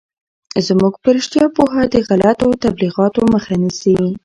زموږ 0.67 0.93
په 1.03 1.09
رشتیا 1.17 1.45
پوهه 1.55 1.83
د 1.93 1.95
غلطو 2.07 2.47
تبلیغاتو 2.63 3.21
مخه 3.33 3.53
نیسي. 3.61 3.95